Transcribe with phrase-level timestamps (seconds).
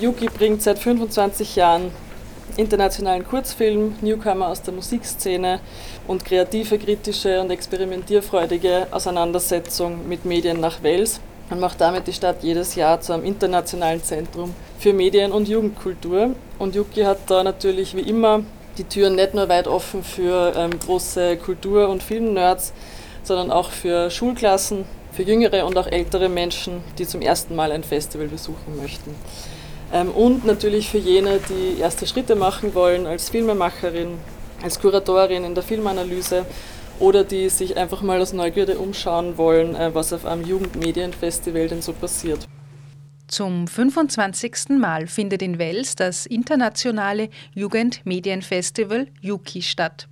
[0.00, 1.90] Yuki bringt seit 25 Jahren
[2.56, 5.58] internationalen Kurzfilm, Newcomer aus der Musikszene
[6.06, 12.42] und kreative, kritische und experimentierfreudige Auseinandersetzung mit Medien nach Wales und macht damit die Stadt
[12.42, 16.30] jedes Jahr zu einem internationalen Zentrum für Medien- und Jugendkultur.
[16.60, 18.42] Und Yuki hat da natürlich wie immer
[18.76, 22.72] die Türen nicht nur weit offen für ähm, große Kultur- und Filmnerds,
[23.24, 27.82] sondern auch für Schulklassen, für jüngere und auch ältere Menschen, die zum ersten Mal ein
[27.82, 29.16] Festival besuchen möchten.
[29.92, 34.18] Ähm, und natürlich für jene, die erste Schritte machen wollen als Filmemacherin,
[34.62, 36.44] als Kuratorin in der Filmanalyse
[37.00, 41.82] oder die sich einfach mal aus Neugierde umschauen wollen, äh, was auf einem Jugendmedienfestival denn
[41.82, 42.46] so passiert.
[43.28, 44.78] Zum 25.
[44.78, 50.08] Mal findet in Wels das internationale Jugendmedienfestival Yuki statt.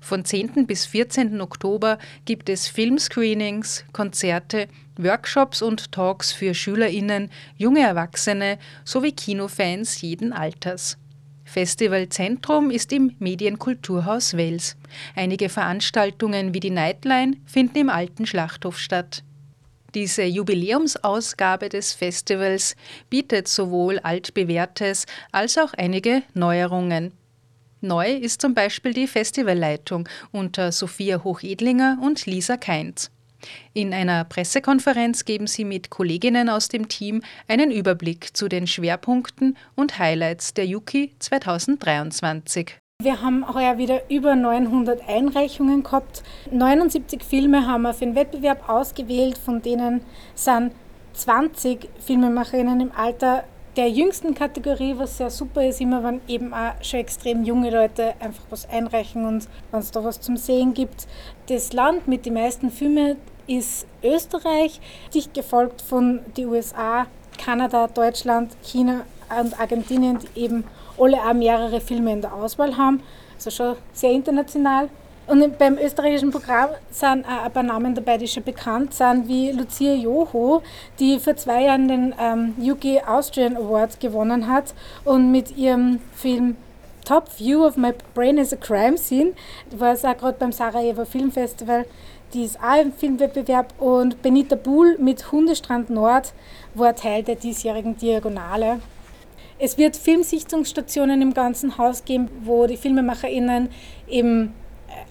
[0.00, 0.66] Von 10.
[0.66, 1.40] bis 14.
[1.40, 10.32] Oktober gibt es Filmscreenings, Konzerte, Workshops und Talks für Schülerinnen, junge Erwachsene sowie Kinofans jeden
[10.32, 10.98] Alters.
[11.44, 14.76] Festivalzentrum ist im Medienkulturhaus Wels.
[15.16, 19.22] Einige Veranstaltungen wie die Nightline finden im alten Schlachthof statt.
[19.94, 22.76] Diese Jubiläumsausgabe des Festivals
[23.08, 27.12] bietet sowohl altbewährtes als auch einige Neuerungen.
[27.80, 33.10] Neu ist zum Beispiel die Festivalleitung unter Sophia Hochedlinger und Lisa Keinz.
[33.72, 39.56] In einer Pressekonferenz geben sie mit Kolleginnen aus dem Team einen Überblick zu den Schwerpunkten
[39.74, 42.78] und Highlights der Yuki 2023.
[43.00, 46.24] Wir haben heuer wieder über 900 Einreichungen gehabt.
[46.50, 50.00] 79 Filme haben wir für den Wettbewerb ausgewählt, von denen
[50.34, 50.72] sind
[51.12, 53.44] 20 Filmemacherinnen im Alter
[53.78, 58.14] der jüngsten Kategorie, was sehr super ist, immer wenn eben auch schon extrem junge Leute
[58.18, 61.06] einfach was einreichen und wenn es da was zum Sehen gibt.
[61.46, 64.80] Das Land mit den meisten Filmen ist Österreich,
[65.14, 67.06] dicht gefolgt von den USA,
[67.38, 69.02] Kanada, Deutschland, China
[69.40, 70.64] und Argentinien, die eben
[70.98, 73.00] alle auch mehrere Filme in der Auswahl haben.
[73.36, 74.88] Also schon sehr international.
[75.28, 79.52] Und beim österreichischen Programm sind auch ein paar Namen dabei, die schon bekannt sind, wie
[79.52, 80.62] Lucia Joho,
[80.98, 84.72] die vor zwei Jahren den ähm, UK Austrian Award gewonnen hat
[85.04, 86.56] und mit ihrem Film
[87.04, 89.32] Top View of My Brain is a Crime Scene,
[89.76, 91.84] war es auch gerade beim Sarajevo Filmfestival,
[92.32, 96.32] die ist auch im Filmwettbewerb und Benita Buhl mit Hundestrand Nord
[96.72, 98.80] war Teil der diesjährigen Diagonale.
[99.58, 103.68] Es wird Filmsichtungsstationen im ganzen Haus geben, wo die FilmemacherInnen
[104.08, 104.54] eben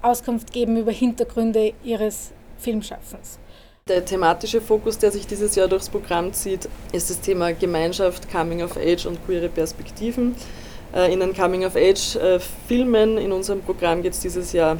[0.01, 3.39] Auskunft geben über Hintergründe ihres Filmschaffens.
[3.87, 8.61] Der thematische Fokus, der sich dieses Jahr durchs Programm zieht, ist das Thema Gemeinschaft, Coming
[8.61, 10.35] of Age und queere Perspektiven.
[10.93, 14.77] Äh, in den Coming of Age äh, in unserem Programm geht es dieses Jahr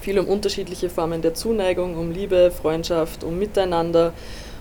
[0.00, 4.12] viel um unterschiedliche Formen der Zuneigung, um Liebe, Freundschaft, um Miteinander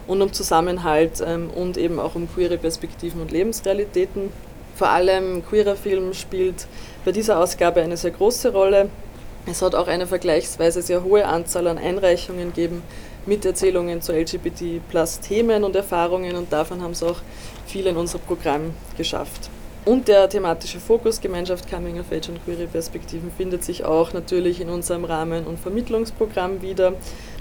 [0.06, 4.31] und um Zusammenhalt ähm, und eben auch um queere Perspektiven und Lebensrealitäten.
[4.75, 6.68] Vor allem queerer Film spielt
[7.03, 8.89] bei dieser Ausgabe eine sehr große Rolle.
[9.50, 12.84] Es hat auch eine vergleichsweise sehr hohe Anzahl an Einreichungen gegeben
[13.25, 17.22] mit Erzählungen zu LGBT-Plus-Themen und Erfahrungen und davon haben es auch
[17.66, 19.50] viele in unser Programm geschafft.
[19.86, 24.59] Und der thematische Fokus Gemeinschaft Coming of Age und queere Perspektiven findet sich auch natürlich
[24.59, 26.94] in unserem Rahmen- und Vermittlungsprogramm wieder,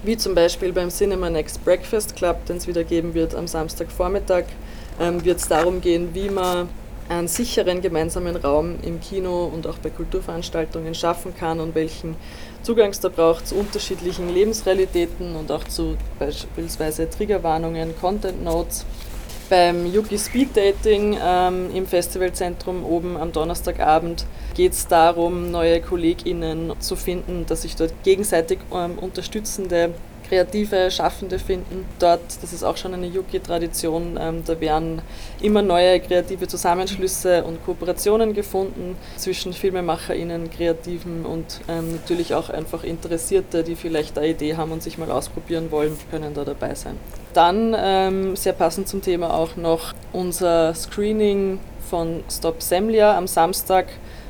[0.04, 4.44] wie zum Beispiel beim Cinema Next Breakfast Club, den es wieder geben wird am Samstagvormittag,
[5.00, 6.68] ähm, wird es darum gehen, wie man
[7.08, 12.16] einen sicheren gemeinsamen Raum im Kino und auch bei Kulturveranstaltungen schaffen kann und welchen
[12.62, 18.84] Zugang es da braucht zu unterschiedlichen Lebensrealitäten und auch zu beispielsweise Triggerwarnungen, Content Notes.
[19.48, 26.72] Beim Yuki Speed Dating ähm, im Festivalzentrum oben am Donnerstagabend geht es darum, neue KollegInnen
[26.80, 29.94] zu finden, dass sich dort gegenseitig ähm, unterstützende
[30.28, 31.84] kreative Schaffende finden.
[31.98, 35.02] Dort, das ist auch schon eine Yuki-Tradition, ähm, da werden
[35.40, 42.84] immer neue kreative Zusammenschlüsse und Kooperationen gefunden zwischen FilmemacherInnen, Kreativen und ähm, natürlich auch einfach
[42.84, 46.96] Interessierte, die vielleicht eine Idee haben und sich mal ausprobieren wollen, können da dabei sein.
[47.32, 51.60] Dann, ähm, sehr passend zum Thema auch noch unser Screening
[51.90, 53.86] von Stop Semlia am Samstag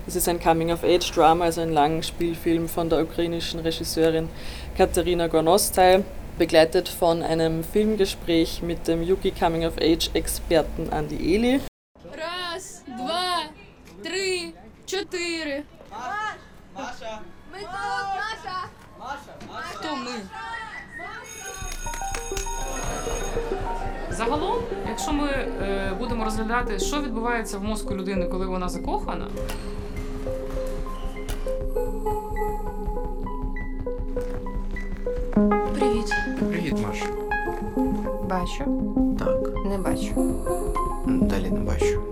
[0.06, 4.28] das ist ein Coming-of-Age-Drama, also ein Langspielfilm von der ukrainischen Regisseurin
[4.76, 6.04] Katerina Gornostai,
[6.36, 11.60] begleitet von einem Filmgespräch mit dem Yuki Coming-of-Age-Experten Andi Eli.
[12.12, 13.44] Раз, два,
[14.02, 14.52] три,
[14.84, 15.64] чотири.
[16.74, 17.20] Маша!
[17.52, 18.68] Ми тут, Маша!
[18.98, 19.32] Маша!
[19.72, 20.10] Хто ми?
[24.10, 24.56] Загалом,
[24.88, 29.26] якщо ми е, будемо розглядати, що відбувається в мозку людини, коли вона закохана.
[37.00, 37.08] Маш.
[38.28, 38.64] Бачу.
[39.18, 39.64] Так.
[39.66, 40.34] Не бачу.
[41.06, 42.02] Далі не бачу.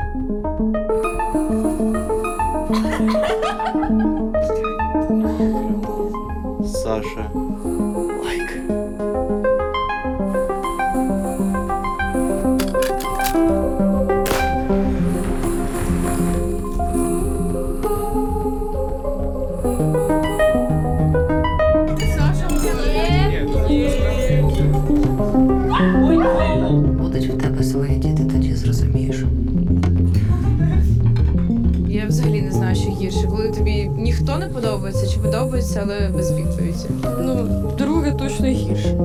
[34.89, 36.85] подобається чи подобається, але без відповіді.
[37.21, 37.43] Ну,
[37.77, 38.95] друге точно гірше.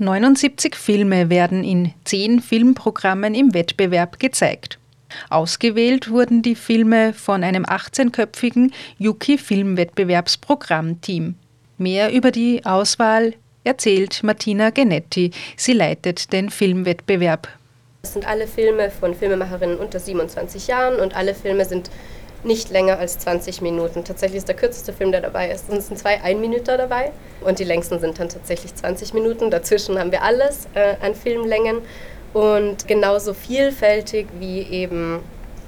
[0.00, 4.78] Neunundsiebzig Filme werden in zehn Filmprogrammen im Wettbewerb gezeigt.
[5.28, 11.34] Ausgewählt wurden die Filme von einem 18-köpfigen Yuki Filmwettbewerbsprogrammteam.
[11.83, 13.33] Mehr über die Auswahl
[13.65, 15.31] erzählt Martina Genetti.
[15.57, 17.49] Sie leitet den Filmwettbewerb.
[18.03, 21.91] Es sind alle Filme von Filmemacherinnen unter 27 Jahren und alle Filme sind
[22.45, 24.05] nicht länger als 20 Minuten.
[24.05, 27.65] Tatsächlich ist der kürzeste Film, der dabei ist, es sind zwei Einminüter dabei und die
[27.65, 29.51] längsten sind dann tatsächlich 20 Minuten.
[29.51, 31.79] Dazwischen haben wir alles äh, an Filmlängen
[32.31, 35.19] und genauso vielfältig wie eben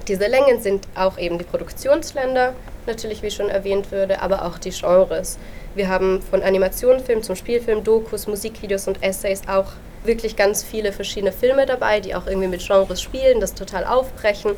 [0.08, 2.54] diese Längen sind auch eben die Produktionsländer,
[2.86, 5.38] natürlich wie schon erwähnt würde, aber auch die Genres.
[5.76, 9.74] Wir haben von Animationsfilm zum Spielfilm, Dokus, Musikvideos und Essays auch
[10.06, 14.52] wirklich ganz viele verschiedene Filme dabei, die auch irgendwie mit Genres spielen, das total aufbrechen.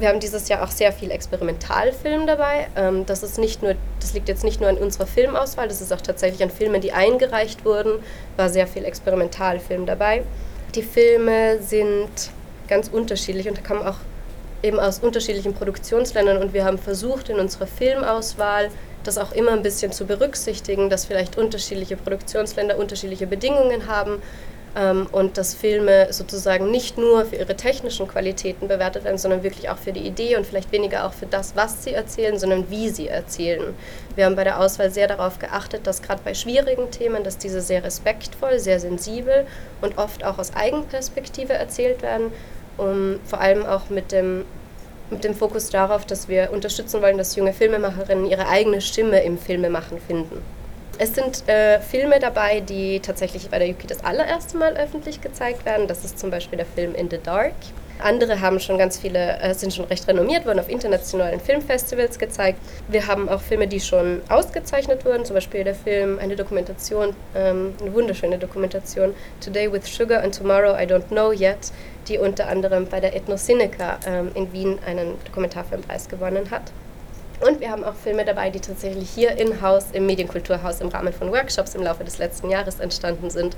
[0.00, 2.68] Wir haben dieses Jahr auch sehr viel Experimentalfilm dabei.
[2.76, 5.92] Ähm, das, ist nicht nur, das liegt jetzt nicht nur an unserer Filmauswahl, das ist
[5.92, 8.00] auch tatsächlich an Filmen, die eingereicht wurden,
[8.36, 10.24] war sehr viel Experimentalfilm dabei.
[10.74, 12.10] Die Filme sind
[12.68, 13.96] ganz unterschiedlich und kommen auch
[14.62, 18.70] eben aus unterschiedlichen Produktionsländern und wir haben versucht in unserer Filmauswahl
[19.04, 24.22] das auch immer ein bisschen zu berücksichtigen, dass vielleicht unterschiedliche Produktionsländer unterschiedliche Bedingungen haben
[24.76, 29.68] ähm, und dass Filme sozusagen nicht nur für ihre technischen Qualitäten bewertet werden, sondern wirklich
[29.70, 32.88] auch für die Idee und vielleicht weniger auch für das, was sie erzählen, sondern wie
[32.90, 33.74] sie erzählen.
[34.14, 37.60] Wir haben bei der Auswahl sehr darauf geachtet, dass gerade bei schwierigen Themen, dass diese
[37.60, 39.46] sehr respektvoll, sehr sensibel
[39.80, 42.32] und oft auch aus Eigenperspektive erzählt werden,
[42.76, 44.44] um vor allem auch mit dem
[45.10, 49.38] mit dem Fokus darauf, dass wir unterstützen wollen, dass junge Filmemacherinnen ihre eigene Stimme im
[49.38, 50.42] Filmemachen finden.
[50.98, 55.64] Es sind äh, Filme dabei, die tatsächlich bei der Yuki das allererste Mal öffentlich gezeigt
[55.64, 55.86] werden.
[55.86, 57.54] Das ist zum Beispiel der Film In the Dark.
[58.00, 62.60] Andere haben schon ganz viele, äh, sind schon recht renommiert, wurden auf internationalen Filmfestivals gezeigt.
[62.88, 67.74] Wir haben auch Filme, die schon ausgezeichnet wurden, zum Beispiel der Film, eine Dokumentation, ähm,
[67.80, 69.14] eine wunderschöne Dokumentation,
[69.44, 71.72] Today with Sugar and Tomorrow I Don't Know Yet,
[72.08, 76.72] die unter anderem bei der Ethnocynica ähm, in Wien einen Dokumentarfilmpreis gewonnen hat.
[77.40, 81.30] Und wir haben auch Filme dabei, die tatsächlich hier in-house im Medienkulturhaus im Rahmen von
[81.30, 83.56] Workshops im Laufe des letzten Jahres entstanden sind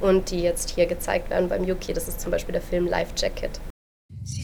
[0.00, 1.94] und die jetzt hier gezeigt werden beim Yuki.
[1.94, 3.58] Das ist zum Beispiel der Film Life Jacket.
[4.24, 4.41] Sí,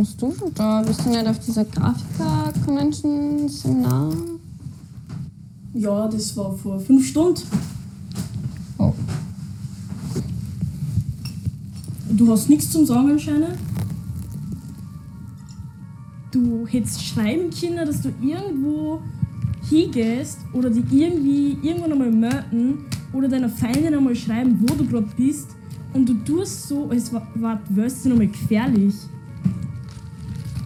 [0.00, 0.80] Machst du da?
[0.80, 4.12] Bist du nicht auf dieser Grafiker-Convention-Seminar?
[5.74, 7.42] ja, das war vor fünf Stunden.
[8.78, 8.94] Oh.
[12.08, 13.58] Du hast nichts zum Sagen anscheinend.
[16.30, 19.02] Du hättest schreiben können, dass du irgendwo
[19.68, 25.08] hingehst oder die irgendwie irgendwann einmal melden oder deiner Feindin einmal schreiben, wo du gerade
[25.14, 25.50] bist
[25.92, 28.94] und du tust so, als war, war wärst du nochmal gefährlich.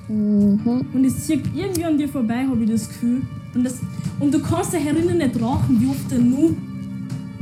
[0.08, 0.87] Mhm.
[0.92, 3.23] Und es zieht irgendwie an dir vorbei, habe ich das Gefühl.
[3.54, 3.80] Und, das,
[4.20, 6.56] und du kannst da herinnen nicht rauchen, wie oft denn nur?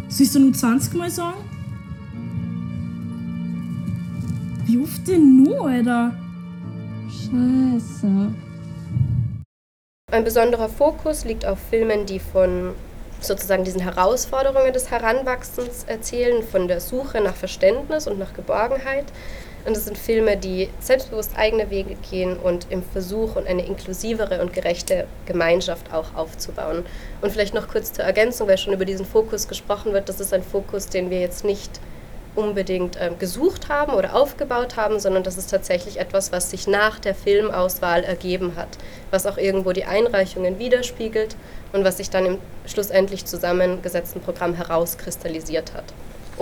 [0.09, 1.39] Sollst du nur 20 Mal sagen?
[4.67, 6.15] Wie oft denn nur, Alter?
[7.09, 8.33] Scheiße.
[10.11, 12.73] Ein besonderer Fokus liegt auf Filmen, die von
[13.21, 19.07] sozusagen diesen Herausforderungen des Heranwachsens erzählen, von der Suche nach Verständnis und nach Geborgenheit.
[19.65, 24.41] Und es sind Filme, die selbstbewusst eigene Wege gehen und im Versuch und eine inklusivere
[24.41, 26.85] und gerechte Gemeinschaft auch aufzubauen.
[27.21, 30.33] Und vielleicht noch kurz zur Ergänzung, weil schon über diesen Fokus gesprochen wird, das ist
[30.33, 31.81] ein Fokus, den wir jetzt nicht
[32.35, 36.99] unbedingt äh, gesucht haben oder aufgebaut haben, sondern das ist tatsächlich etwas, was sich nach
[36.99, 38.69] der Filmauswahl ergeben hat,
[39.11, 41.37] was auch irgendwo die Einreichungen widerspiegelt
[41.73, 45.85] und was sich dann im schlussendlich zusammengesetzten Programm herauskristallisiert hat.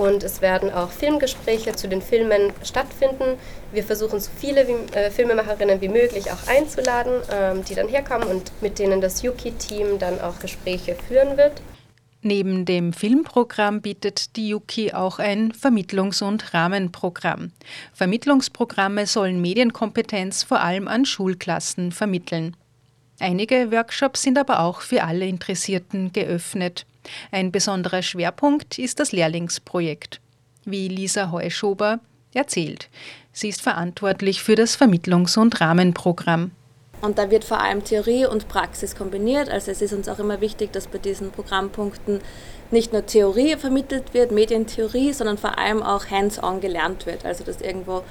[0.00, 3.36] Und es werden auch Filmgespräche zu den Filmen stattfinden.
[3.70, 8.26] Wir versuchen so viele wie, äh, Filmemacherinnen wie möglich auch einzuladen, ähm, die dann herkommen
[8.26, 11.60] und mit denen das Yuki-Team dann auch Gespräche führen wird.
[12.22, 17.52] Neben dem Filmprogramm bietet die Yuki auch ein Vermittlungs- und Rahmenprogramm.
[17.92, 22.56] Vermittlungsprogramme sollen Medienkompetenz vor allem an Schulklassen vermitteln.
[23.18, 26.86] Einige Workshops sind aber auch für alle Interessierten geöffnet.
[27.30, 30.20] Ein besonderer Schwerpunkt ist das Lehrlingsprojekt.
[30.64, 32.00] Wie Lisa Heuschober
[32.34, 32.88] erzählt.
[33.32, 36.52] Sie ist verantwortlich für das Vermittlungs- und Rahmenprogramm.
[37.00, 39.48] Und da wird vor allem Theorie und Praxis kombiniert.
[39.48, 42.20] Also es ist uns auch immer wichtig, dass bei diesen Programmpunkten
[42.70, 47.24] nicht nur Theorie vermittelt wird, Medientheorie, sondern vor allem auch hands-on gelernt wird.
[47.24, 48.04] Also dass irgendwo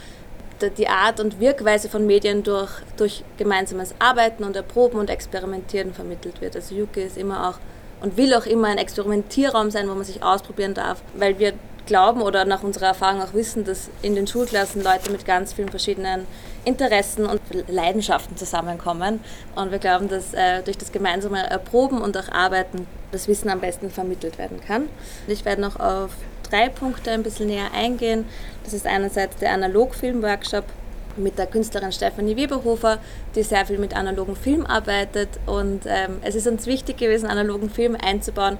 [0.77, 6.41] die Art und Wirkweise von Medien durch, durch gemeinsames Arbeiten und Erproben und Experimentieren vermittelt
[6.41, 6.56] wird.
[6.56, 7.60] Also Yuki ist immer auch
[8.01, 11.53] und will auch immer ein Experimentierraum sein, wo man sich ausprobieren darf, weil wir
[11.89, 15.70] glauben oder nach unserer Erfahrung auch wissen, dass in den Schulklassen Leute mit ganz vielen
[15.70, 16.27] verschiedenen
[16.63, 19.20] Interessen und Leidenschaften zusammenkommen.
[19.56, 23.60] Und wir glauben, dass äh, durch das gemeinsame Erproben und auch Arbeiten das Wissen am
[23.60, 24.88] besten vermittelt werden kann.
[25.27, 26.12] Ich werde noch auf
[26.50, 28.25] drei Punkte ein bisschen näher eingehen.
[28.63, 30.65] Das ist einerseits der Analogfilm-Workshop
[31.18, 33.00] mit der Künstlerin Stefanie Weberhofer,
[33.36, 35.30] die sehr viel mit analogen Film arbeitet.
[35.46, 38.58] Und ähm, es ist uns wichtig gewesen, analogen Film einzubauen,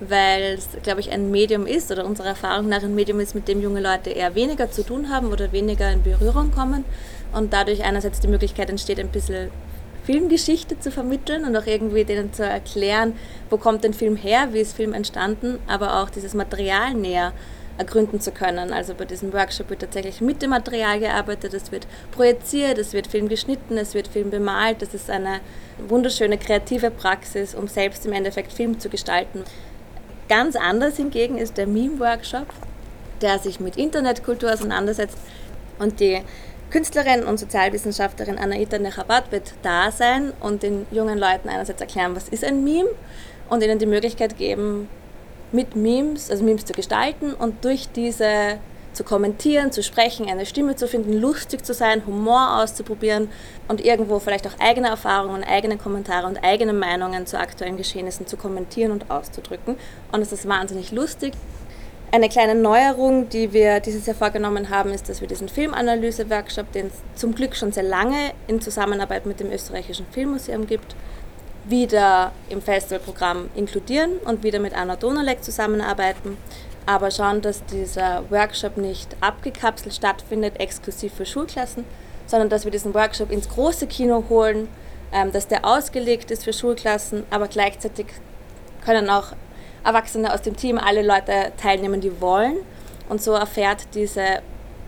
[0.00, 3.48] weil es, glaube ich, ein Medium ist oder unserer Erfahrung nach ein Medium ist, mit
[3.48, 6.84] dem junge Leute eher weniger zu tun haben oder weniger in Berührung kommen
[7.32, 9.50] und dadurch einerseits die Möglichkeit entsteht, ein bisschen
[10.04, 13.14] Filmgeschichte zu vermitteln und auch irgendwie denen zu erklären,
[13.50, 17.32] wo kommt denn Film her, wie ist Film entstanden, aber auch dieses Material näher
[17.78, 18.72] ergründen zu können.
[18.72, 23.06] Also bei diesem Workshop wird tatsächlich mit dem Material gearbeitet, es wird projiziert, es wird
[23.06, 24.82] Film geschnitten, es wird Film bemalt.
[24.82, 25.40] Das ist eine
[25.88, 29.44] wunderschöne kreative Praxis, um selbst im Endeffekt Film zu gestalten.
[30.28, 32.46] Ganz anders hingegen ist der Meme-Workshop,
[33.20, 35.18] der sich mit Internetkultur auseinandersetzt
[35.78, 36.22] und die
[36.70, 42.30] Künstlerin und Sozialwissenschaftlerin Anaita Nechabat wird da sein und den jungen Leuten einerseits erklären, was
[42.30, 42.88] ist ein Meme
[43.50, 44.88] und ihnen die Möglichkeit geben,
[45.52, 48.58] mit Memes, also Memes zu gestalten und durch diese
[48.92, 53.28] zu kommentieren, zu sprechen, eine Stimme zu finden, lustig zu sein, Humor auszuprobieren
[53.68, 58.36] und irgendwo vielleicht auch eigene Erfahrungen, eigene Kommentare und eigene Meinungen zu aktuellen Geschehnissen zu
[58.36, 59.76] kommentieren und auszudrücken.
[60.12, 61.32] Und es ist wahnsinnig lustig.
[62.14, 66.88] Eine kleine Neuerung, die wir dieses Jahr vorgenommen haben, ist, dass wir diesen Filmanalyse-Workshop, den
[66.88, 70.94] es zum Glück schon sehr lange in Zusammenarbeit mit dem Österreichischen Filmmuseum gibt,
[71.64, 76.36] wieder im Festivalprogramm inkludieren und wieder mit Anna Donalek zusammenarbeiten
[76.86, 81.84] aber schauen, dass dieser Workshop nicht abgekapselt stattfindet, exklusiv für Schulklassen,
[82.26, 84.68] sondern dass wir diesen Workshop ins große Kino holen,
[85.12, 88.06] ähm, dass der ausgelegt ist für Schulklassen, aber gleichzeitig
[88.84, 89.28] können auch
[89.84, 92.56] Erwachsene aus dem Team alle Leute teilnehmen, die wollen.
[93.08, 94.40] Und so erfährt diese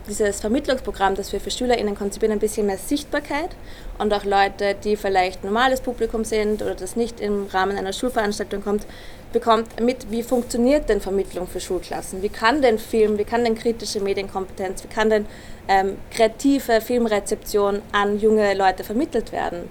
[0.08, 3.50] dieses Vermittlungsprogramm, das wir für SchülerInnen konzipieren, ein bisschen mehr Sichtbarkeit
[3.98, 8.62] und auch Leute, die vielleicht normales Publikum sind oder das nicht im Rahmen einer Schulveranstaltung
[8.62, 8.86] kommt,
[9.32, 12.22] bekommt mit, wie funktioniert denn Vermittlung für Schulklassen?
[12.22, 15.26] Wie kann denn Film, wie kann denn kritische Medienkompetenz, wie kann denn
[15.68, 19.68] ähm, kreative Filmrezeption an junge Leute vermittelt werden?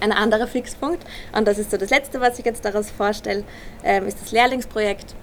[0.00, 1.04] Ein anderer Fixpunkt,
[1.36, 3.44] und das ist so das Letzte, was ich jetzt daraus vorstelle,
[3.84, 5.14] ähm, ist das Lehrlingsprojekt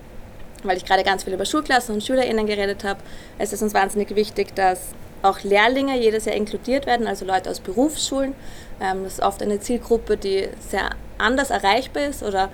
[0.63, 2.99] weil ich gerade ganz viel über Schulklassen und SchülerInnen geredet habe,
[3.37, 4.89] es ist uns wahnsinnig wichtig, dass
[5.21, 8.33] auch Lehrlinge jedes Jahr inkludiert werden, also Leute aus Berufsschulen.
[8.81, 12.49] Ähm, das ist oft eine Zielgruppe, die sehr anders erreichbar ist oder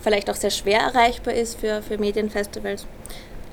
[0.00, 2.86] vielleicht auch sehr schwer erreichbar ist für, für Medienfestivals.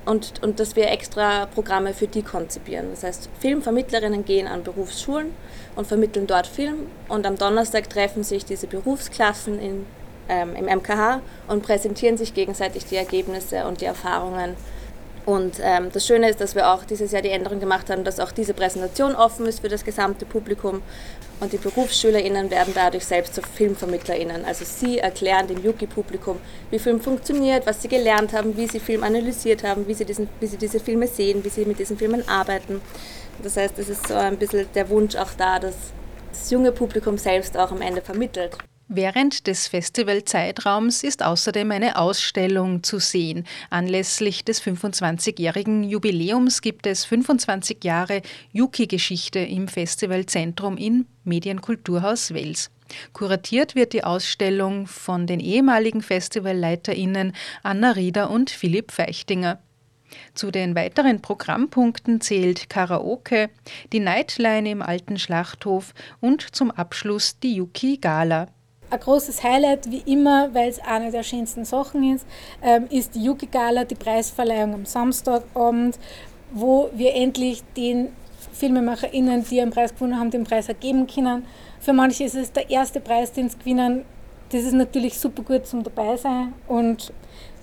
[0.06, 2.88] Und, und dass wir extra Programme für die konzipieren.
[2.92, 5.34] Das heißt, Filmvermittlerinnen gehen an Berufsschulen
[5.78, 6.88] und vermitteln dort Film.
[7.08, 9.86] Und am Donnerstag treffen sich diese Berufsklassen in
[10.30, 14.56] ähm, im MKH und präsentieren sich gegenseitig die Ergebnisse und die Erfahrungen.
[15.25, 18.20] Und ähm, das Schöne ist, dass wir auch dieses Jahr die Änderung gemacht haben, dass
[18.20, 20.82] auch diese Präsentation offen ist für das gesamte Publikum.
[21.39, 24.44] Und die BerufsschülerInnen werden dadurch selbst zu FilmvermittlerInnen.
[24.44, 26.39] Also sie erklären dem Yuki-Publikum,
[26.72, 30.27] wie Film funktioniert, was sie gelernt haben, wie sie Film analysiert haben, wie sie, diesen,
[30.42, 32.82] wie sie diese Filme sehen, wie sie mit diesen Filmen arbeiten.
[33.42, 35.75] Das heißt, es ist so ein bisschen der Wunsch auch da, dass
[36.32, 38.58] das junge Publikum selbst auch am Ende vermittelt.
[38.90, 43.46] Während des Festivalzeitraums ist außerdem eine Ausstellung zu sehen.
[43.70, 48.22] Anlässlich des 25-jährigen Jubiläums gibt es 25 Jahre
[48.52, 52.72] Yuki-Geschichte im Festivalzentrum in Medienkulturhaus Wels.
[53.13, 59.60] Kuratiert wird die Ausstellung von den ehemaligen FestivalleiterInnen Anna Rieder und Philipp Feichtinger.
[60.36, 63.50] Zu den weiteren Programmpunkten zählt Karaoke,
[63.94, 68.48] die Nightline im alten Schlachthof und zum Abschluss die Yuki Gala.
[68.94, 72.28] Ein großes Highlight, wie immer, weil es eine der schönsten Sachen ist,
[72.62, 75.98] ähm, ist die Yuki Gala, die Preisverleihung am Samstagabend,
[76.52, 78.10] wo wir endlich den
[78.52, 81.44] FilmemacherInnen, die einen Preis gewonnen haben, den Preis ergeben können.
[81.80, 84.06] Für manche ist es der erste Preis, den sie gewinnen.
[84.50, 87.12] Das ist natürlich super gut zum dabei sein und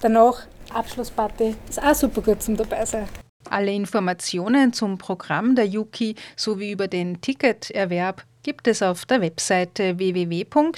[0.00, 3.08] danach Abschlussparty ist auch super gut zum dabei sein.
[3.48, 9.98] Alle Informationen zum Programm der Yuki sowie über den Ticketerwerb gibt es auf der Webseite
[9.98, 10.70] www.yuki.at.